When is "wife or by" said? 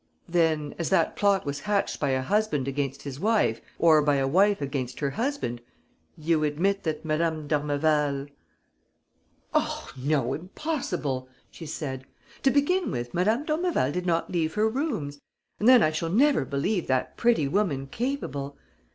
3.19-4.15